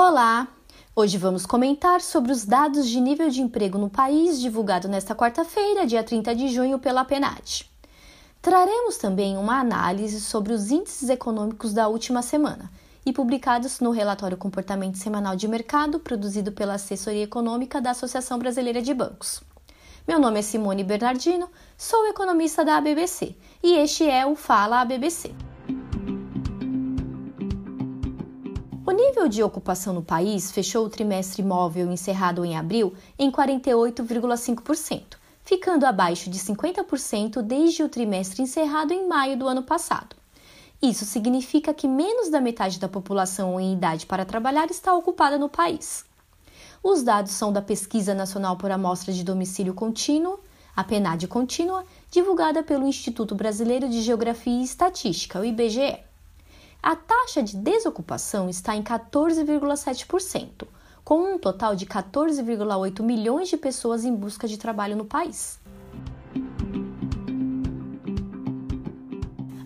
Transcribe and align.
Olá! 0.00 0.46
Hoje 0.94 1.18
vamos 1.18 1.44
comentar 1.44 2.00
sobre 2.00 2.30
os 2.30 2.44
dados 2.44 2.88
de 2.88 3.00
nível 3.00 3.28
de 3.30 3.42
emprego 3.42 3.76
no 3.76 3.90
país 3.90 4.40
divulgado 4.40 4.86
nesta 4.86 5.12
quarta-feira, 5.12 5.84
dia 5.84 6.04
30 6.04 6.36
de 6.36 6.46
junho, 6.46 6.78
pela 6.78 7.04
PNAD. 7.04 7.68
Traremos 8.40 8.96
também 8.96 9.36
uma 9.36 9.58
análise 9.58 10.20
sobre 10.20 10.52
os 10.52 10.70
índices 10.70 11.08
econômicos 11.08 11.72
da 11.72 11.88
última 11.88 12.22
semana 12.22 12.70
e 13.04 13.12
publicados 13.12 13.80
no 13.80 13.90
relatório 13.90 14.36
Comportamento 14.36 14.98
Semanal 14.98 15.34
de 15.34 15.48
Mercado, 15.48 15.98
produzido 15.98 16.52
pela 16.52 16.74
Assessoria 16.74 17.24
Econômica 17.24 17.80
da 17.80 17.90
Associação 17.90 18.38
Brasileira 18.38 18.80
de 18.80 18.94
Bancos. 18.94 19.42
Meu 20.06 20.20
nome 20.20 20.38
é 20.38 20.42
Simone 20.42 20.84
Bernardino, 20.84 21.50
sou 21.76 22.06
economista 22.06 22.64
da 22.64 22.76
ABBC 22.76 23.34
e 23.64 23.74
este 23.74 24.08
é 24.08 24.24
o 24.24 24.36
Fala 24.36 24.80
ABBC. 24.80 25.47
Nível 29.08 29.26
de 29.26 29.42
ocupação 29.42 29.94
no 29.94 30.02
país 30.02 30.52
fechou 30.52 30.84
o 30.84 30.90
trimestre 30.90 31.42
móvel 31.42 31.90
encerrado 31.90 32.44
em 32.44 32.58
abril 32.58 32.92
em 33.18 33.30
48,5%, 33.30 35.16
ficando 35.42 35.86
abaixo 35.86 36.28
de 36.28 36.38
50% 36.38 37.40
desde 37.40 37.82
o 37.82 37.88
trimestre 37.88 38.42
encerrado 38.42 38.92
em 38.92 39.08
maio 39.08 39.38
do 39.38 39.48
ano 39.48 39.62
passado. 39.62 40.14
Isso 40.82 41.06
significa 41.06 41.72
que 41.72 41.88
menos 41.88 42.28
da 42.28 42.38
metade 42.38 42.78
da 42.78 42.86
população 42.86 43.58
em 43.58 43.72
idade 43.72 44.04
para 44.04 44.26
trabalhar 44.26 44.70
está 44.70 44.94
ocupada 44.94 45.38
no 45.38 45.48
país. 45.48 46.04
Os 46.82 47.02
dados 47.02 47.32
são 47.32 47.50
da 47.50 47.62
Pesquisa 47.62 48.14
Nacional 48.14 48.58
por 48.58 48.70
Amostra 48.70 49.12
de 49.12 49.24
Domicílio 49.24 49.72
Contínuo, 49.72 50.38
a 50.76 50.84
PNAD 50.84 51.26
contínua, 51.28 51.82
divulgada 52.10 52.62
pelo 52.62 52.86
Instituto 52.86 53.34
Brasileiro 53.34 53.88
de 53.88 54.02
Geografia 54.02 54.60
e 54.60 54.62
Estatística, 54.62 55.40
o 55.40 55.44
IBGE 55.44 56.07
a 56.82 56.94
taxa 56.94 57.42
de 57.42 57.56
desocupação 57.56 58.48
está 58.48 58.76
em 58.76 58.82
14,7%, 58.82 60.66
com 61.04 61.34
um 61.34 61.38
total 61.38 61.74
de 61.74 61.86
14,8 61.86 63.02
milhões 63.02 63.48
de 63.48 63.56
pessoas 63.56 64.04
em 64.04 64.14
busca 64.14 64.46
de 64.46 64.56
trabalho 64.56 64.96
no 64.96 65.04
país. 65.04 65.58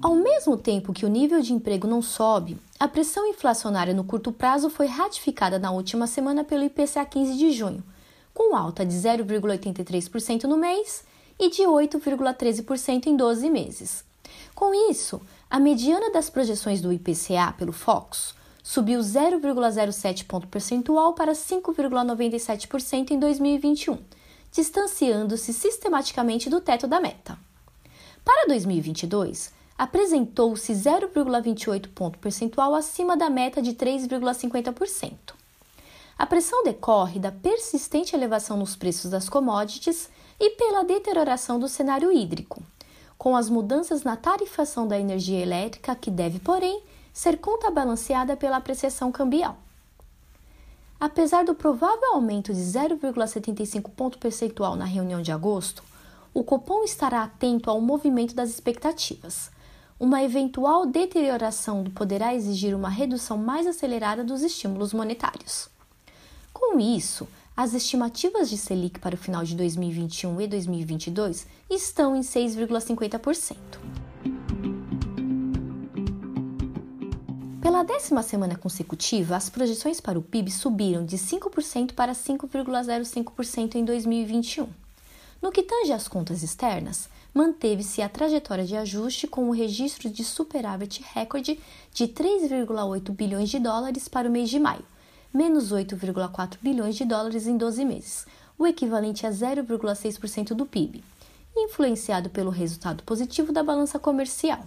Ao 0.00 0.14
mesmo 0.14 0.56
tempo 0.56 0.92
que 0.92 1.04
o 1.04 1.08
nível 1.08 1.40
de 1.40 1.52
emprego 1.52 1.86
não 1.86 2.00
sobe, 2.00 2.56
a 2.78 2.88
pressão 2.88 3.26
inflacionária 3.26 3.92
no 3.92 4.04
curto 4.04 4.32
prazo 4.32 4.70
foi 4.70 4.86
ratificada 4.86 5.58
na 5.58 5.70
última 5.70 6.06
semana 6.06 6.42
pelo 6.42 6.64
IPCA 6.64 7.04
15 7.04 7.36
de 7.36 7.52
junho, 7.52 7.84
com 8.32 8.56
alta 8.56 8.86
de 8.86 8.94
0,83% 8.94 10.44
no 10.44 10.56
mês 10.56 11.04
e 11.38 11.50
de 11.50 11.62
8,13% 11.62 13.06
em 13.06 13.16
12 13.16 13.50
meses. 13.50 14.04
Com 14.54 14.90
isso, 14.90 15.20
a 15.50 15.58
mediana 15.58 16.12
das 16.12 16.30
projeções 16.30 16.80
do 16.80 16.92
IPCA 16.92 17.52
pelo 17.58 17.72
Fox 17.72 18.34
subiu 18.62 19.00
0,07 19.00 20.24
ponto 20.24 20.46
percentual 20.46 21.12
para 21.12 21.32
5,97% 21.32 23.10
em 23.10 23.18
2021, 23.18 23.98
distanciando-se 24.52 25.52
sistematicamente 25.52 26.48
do 26.48 26.60
teto 26.60 26.86
da 26.86 27.00
meta. 27.00 27.36
Para 28.24 28.46
2022, 28.46 29.52
apresentou-se 29.76 30.72
0,28 30.72 31.88
ponto 31.88 32.20
percentual 32.20 32.72
acima 32.76 33.16
da 33.16 33.28
meta 33.28 33.60
de 33.60 33.72
3,50%. 33.72 35.34
A 36.16 36.26
pressão 36.26 36.62
decorre 36.62 37.18
da 37.18 37.32
persistente 37.32 38.14
elevação 38.14 38.56
nos 38.56 38.76
preços 38.76 39.10
das 39.10 39.28
commodities 39.28 40.08
e 40.38 40.50
pela 40.50 40.84
deterioração 40.84 41.58
do 41.58 41.66
cenário 41.66 42.12
hídrico 42.12 42.62
com 43.20 43.36
as 43.36 43.50
mudanças 43.50 44.02
na 44.02 44.16
tarifação 44.16 44.88
da 44.88 44.98
energia 44.98 45.38
elétrica, 45.38 45.94
que 45.94 46.10
deve, 46.10 46.38
porém, 46.38 46.82
ser 47.12 47.36
contrabalanceada 47.36 48.34
pela 48.34 48.56
apreciação 48.56 49.12
cambial. 49.12 49.58
Apesar 50.98 51.44
do 51.44 51.54
provável 51.54 52.14
aumento 52.14 52.54
de 52.54 52.60
0,75 52.60 53.90
ponto 53.90 54.16
percentual 54.16 54.74
na 54.74 54.86
reunião 54.86 55.20
de 55.20 55.30
agosto, 55.30 55.84
o 56.32 56.42
Copom 56.42 56.82
estará 56.82 57.22
atento 57.22 57.68
ao 57.68 57.78
movimento 57.78 58.34
das 58.34 58.48
expectativas. 58.48 59.50
Uma 59.98 60.22
eventual 60.22 60.86
deterioração 60.86 61.84
poderá 61.94 62.34
exigir 62.34 62.74
uma 62.74 62.88
redução 62.88 63.36
mais 63.36 63.66
acelerada 63.66 64.24
dos 64.24 64.40
estímulos 64.40 64.94
monetários. 64.94 65.68
Com 66.54 66.80
isso, 66.80 67.28
as 67.62 67.74
estimativas 67.74 68.48
de 68.48 68.56
Selic 68.56 68.98
para 69.00 69.14
o 69.14 69.18
final 69.18 69.44
de 69.44 69.54
2021 69.54 70.40
e 70.40 70.46
2022 70.46 71.46
estão 71.68 72.16
em 72.16 72.22
6,50%. 72.22 73.54
Pela 77.60 77.82
décima 77.82 78.22
semana 78.22 78.56
consecutiva, 78.56 79.36
as 79.36 79.50
projeções 79.50 80.00
para 80.00 80.18
o 80.18 80.22
PIB 80.22 80.50
subiram 80.50 81.04
de 81.04 81.18
5% 81.18 81.92
para 81.92 82.14
5,05% 82.14 83.74
em 83.74 83.84
2021. 83.84 84.66
No 85.42 85.52
que 85.52 85.62
tange 85.62 85.92
às 85.92 86.08
contas 86.08 86.42
externas, 86.42 87.10
manteve-se 87.34 88.00
a 88.00 88.08
trajetória 88.08 88.64
de 88.64 88.74
ajuste 88.74 89.26
com 89.26 89.50
o 89.50 89.52
registro 89.52 90.08
de 90.08 90.24
superávit 90.24 91.04
recorde 91.12 91.60
de 91.92 92.08
3,8 92.08 93.10
bilhões 93.10 93.50
de 93.50 93.58
dólares 93.58 94.08
para 94.08 94.30
o 94.30 94.32
mês 94.32 94.48
de 94.48 94.58
maio, 94.58 94.84
menos 95.32 95.72
8,4 95.72 96.58
bilhões 96.60 96.96
de 96.96 97.04
dólares 97.04 97.46
em 97.46 97.56
12 97.56 97.84
meses, 97.84 98.26
o 98.58 98.66
equivalente 98.66 99.26
a 99.26 99.30
0,6% 99.30 100.54
do 100.54 100.66
PIB, 100.66 101.02
influenciado 101.56 102.30
pelo 102.30 102.50
resultado 102.50 103.02
positivo 103.04 103.52
da 103.52 103.62
balança 103.62 103.98
comercial. 103.98 104.64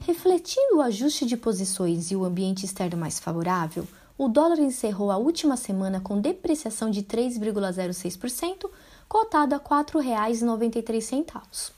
Refletindo 0.00 0.76
o 0.76 0.82
ajuste 0.82 1.24
de 1.24 1.36
posições 1.36 2.10
e 2.10 2.16
o 2.16 2.24
ambiente 2.24 2.66
externo 2.66 2.98
mais 2.98 3.18
favorável, 3.18 3.86
o 4.16 4.28
dólar 4.28 4.58
encerrou 4.58 5.10
a 5.10 5.16
última 5.16 5.56
semana 5.56 6.00
com 6.00 6.20
depreciação 6.20 6.90
de 6.90 7.02
3,06%, 7.02 8.70
cotado 9.08 9.54
a 9.54 9.58
R$ 9.58 9.64
4,93. 9.64 11.72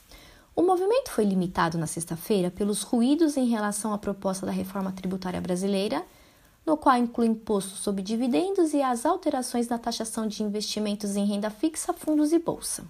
O 0.56 0.62
movimento 0.62 1.10
foi 1.10 1.26
limitado 1.26 1.76
na 1.76 1.86
sexta-feira 1.86 2.50
pelos 2.50 2.80
ruídos 2.80 3.36
em 3.36 3.46
relação 3.46 3.92
à 3.92 3.98
proposta 3.98 4.46
da 4.46 4.52
reforma 4.52 4.90
tributária 4.90 5.38
brasileira, 5.38 6.02
no 6.64 6.78
qual 6.78 6.96
inclui 6.96 7.26
imposto 7.26 7.76
sobre 7.76 8.02
dividendos 8.02 8.72
e 8.72 8.80
as 8.80 9.04
alterações 9.04 9.68
na 9.68 9.76
taxação 9.76 10.26
de 10.26 10.42
investimentos 10.42 11.14
em 11.14 11.26
renda 11.26 11.50
fixa, 11.50 11.92
fundos 11.92 12.32
e 12.32 12.38
bolsa. 12.38 12.86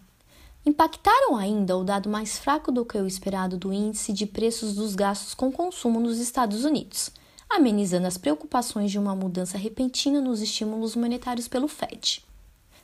Impactaram 0.64 1.34
ainda 1.34 1.76
o 1.76 1.82
dado 1.82 2.08
mais 2.08 2.38
fraco 2.38 2.70
do 2.70 2.84
que 2.84 2.98
o 2.98 3.06
esperado 3.06 3.56
do 3.56 3.72
índice 3.72 4.12
de 4.12 4.26
preços 4.26 4.76
dos 4.76 4.94
gastos 4.94 5.34
com 5.34 5.50
consumo 5.50 5.98
nos 5.98 6.20
Estados 6.20 6.64
Unidos, 6.64 7.10
amenizando 7.50 8.06
as 8.06 8.16
preocupações 8.16 8.92
de 8.92 8.98
uma 8.98 9.16
mudança 9.16 9.58
repentina 9.58 10.20
nos 10.20 10.40
estímulos 10.40 10.94
monetários 10.94 11.48
pelo 11.48 11.66
Fed. 11.66 12.24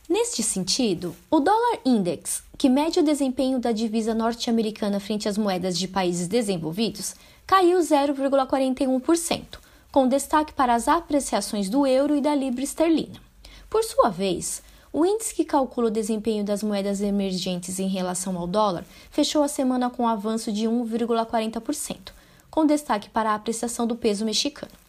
Neste 0.08 0.42
sentido, 0.42 1.14
o 1.30 1.38
dólar 1.38 1.78
index, 1.84 2.42
que 2.62 2.68
mede 2.68 3.00
o 3.00 3.02
desempenho 3.02 3.58
da 3.58 3.72
divisa 3.72 4.14
norte-americana 4.14 5.00
frente 5.00 5.28
às 5.28 5.36
moedas 5.36 5.76
de 5.76 5.88
países 5.88 6.28
desenvolvidos, 6.28 7.16
caiu 7.44 7.80
0,41%, 7.80 9.58
com 9.90 10.06
destaque 10.06 10.52
para 10.52 10.72
as 10.72 10.86
apreciações 10.86 11.68
do 11.68 11.84
euro 11.84 12.14
e 12.14 12.20
da 12.20 12.32
libra 12.36 12.62
esterlina. 12.62 13.20
Por 13.68 13.82
sua 13.82 14.10
vez, 14.10 14.62
o 14.92 15.04
índice 15.04 15.34
que 15.34 15.44
calcula 15.44 15.88
o 15.88 15.90
desempenho 15.90 16.44
das 16.44 16.62
moedas 16.62 17.00
emergentes 17.00 17.80
em 17.80 17.88
relação 17.88 18.38
ao 18.38 18.46
dólar 18.46 18.84
fechou 19.10 19.42
a 19.42 19.48
semana 19.48 19.90
com 19.90 20.04
um 20.04 20.08
avanço 20.08 20.52
de 20.52 20.68
1,40%, 20.68 22.12
com 22.48 22.64
destaque 22.64 23.10
para 23.10 23.32
a 23.32 23.34
apreciação 23.34 23.88
do 23.88 23.96
peso 23.96 24.24
mexicano. 24.24 24.81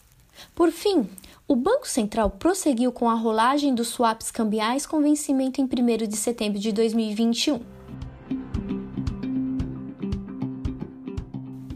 Por 0.54 0.70
fim, 0.70 1.08
o 1.46 1.54
Banco 1.54 1.86
Central 1.86 2.30
prosseguiu 2.30 2.90
com 2.90 3.08
a 3.08 3.14
rolagem 3.14 3.74
dos 3.74 3.88
swaps 3.88 4.30
cambiais 4.30 4.86
com 4.86 5.02
vencimento 5.02 5.60
em 5.60 5.64
1 5.64 6.08
de 6.08 6.16
setembro 6.16 6.58
de 6.58 6.72
2021. 6.72 7.60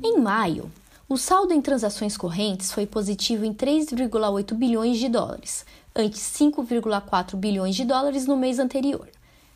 Em 0.02 0.18
maio, 0.18 0.72
o 1.08 1.16
saldo 1.16 1.52
em 1.52 1.60
transações 1.60 2.16
correntes 2.16 2.72
foi 2.72 2.86
positivo 2.86 3.44
em 3.44 3.52
3,8 3.52 4.54
bilhões 4.54 4.98
de 4.98 5.08
dólares, 5.08 5.66
ante 5.94 6.16
5,4 6.16 7.36
bilhões 7.36 7.74
de 7.74 7.84
dólares 7.84 8.26
no 8.26 8.36
mês 8.36 8.58
anterior. 8.58 9.08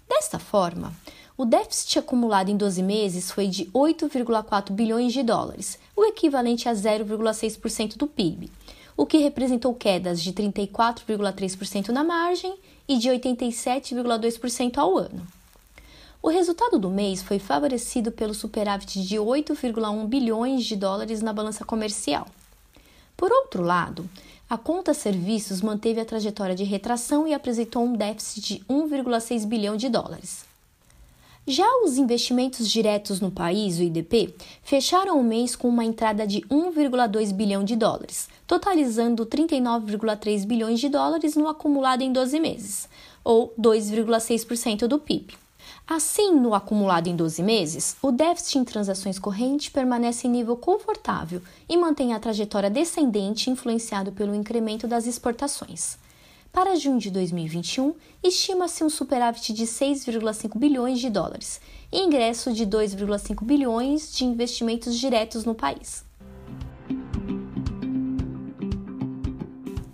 Desta 0.09 0.39
forma, 0.39 0.93
o 1.39 1.47
déficit 1.47 1.99
acumulado 1.99 2.51
em 2.51 2.57
12 2.57 2.83
meses 2.83 3.31
foi 3.31 3.49
de 3.49 3.65
8,4 3.67 4.73
bilhões 4.73 5.13
de 5.13 5.23
dólares, 5.23 5.79
o 5.97 6.05
equivalente 6.05 6.69
a 6.69 6.73
0,6% 6.73 7.97
do 7.97 8.07
PIB 8.07 8.51
o 8.97 9.07
que 9.07 9.19
representou 9.19 9.75
quedas 9.75 10.23
de 10.23 10.33
34,3% 10.33 11.89
na 11.89 12.05
margem 12.05 12.55
e 12.89 12.99
de 12.99 13.09
87,2% 13.09 14.79
ao 14.79 14.99
ano. 14.99 15.27
O 16.23 16.29
resultado 16.29 16.79
do 16.79 16.89
mês 16.89 17.21
foi 17.23 17.39
favorecido 17.39 18.13
pelo 18.13 18.33
superávit 18.33 19.03
de 19.03 19.17
8,1 19.17 20.07
bilhões 20.07 20.65
de 20.65 20.77
dólares 20.77 21.21
na 21.21 21.33
balança 21.33 21.65
comercial. 21.65 22.29
Por 23.17 23.33
outro 23.33 23.63
lado, 23.63 24.09
a 24.49 24.57
conta 24.57 24.95
serviços 24.95 25.63
manteve 25.63 26.01
a 26.01 26.05
trajetória 26.05 26.55
de 26.55 26.63
retração 26.63 27.27
e 27.27 27.35
apresentou 27.35 27.85
um 27.85 27.95
déficit 27.95 28.41
de 28.41 28.65
1,6 28.67 29.47
bilhão 29.47 29.77
de 29.77 29.89
dólares. 29.89 30.52
Já 31.45 31.67
os 31.83 31.99
investimentos 31.99 32.69
diretos 32.69 33.21
no 33.21 33.29
país, 33.29 33.77
o 33.77 33.83
IDP, 33.83 34.33
fecharam 34.63 35.19
o 35.19 35.25
mês 35.25 35.57
com 35.57 35.69
uma 35.69 35.85
entrada 35.85 36.25
de 36.25 36.43
1,2 36.43 37.33
bilhão 37.33 37.65
de 37.65 37.75
dólares, 37.75 38.29
totalizando 38.47 39.27
39,3 39.27 40.47
bilhões 40.47 40.79
de 40.79 40.89
dólares 40.89 41.35
no 41.35 41.49
acumulado 41.49 42.03
em 42.03 42.13
12 42.13 42.39
meses, 42.39 42.89
ou 43.25 43.53
2,6% 43.61 44.87
do 44.87 45.01
PIB. 45.01 45.35
Assim, 45.85 46.33
no 46.33 46.55
acumulado 46.55 47.09
em 47.09 47.17
12 47.17 47.43
meses, 47.43 47.97
o 48.01 48.13
déficit 48.13 48.59
em 48.59 48.65
transações 48.65 49.19
correntes 49.19 49.69
permanece 49.69 50.29
em 50.29 50.31
nível 50.31 50.57
confortável 50.57 51.43
e 51.69 51.77
mantém 51.77 52.15
a 52.15 52.21
trajetória 52.21 52.71
descendente 52.71 53.51
influenciado 53.51 54.13
pelo 54.13 54.33
incremento 54.33 54.87
das 54.87 55.09
exportações. 55.09 55.99
Para 56.53 56.77
junho 56.77 56.99
de 56.99 57.11
2021, 57.11 57.95
estima-se 58.23 58.85
um 58.85 58.91
superávit 58.91 59.55
de 59.55 59.65
6,5 59.65 60.59
bilhões 60.59 61.01
de 61.01 61.09
dólares 61.09 61.59
e 61.91 61.99
ingresso 61.99 62.53
de 62.53 62.67
2,5 62.67 63.43
bilhões 63.43 64.15
de 64.15 64.27
investimentos 64.27 64.99
diretos 64.99 65.47
no 65.47 65.55
país. 65.55 66.05